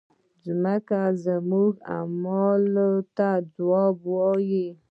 مځکه 0.61 1.01
زموږ 1.25 1.73
اعمالو 1.97 2.91
ته 3.17 3.29
ځواب 3.55 3.95
وایي. 4.13 4.67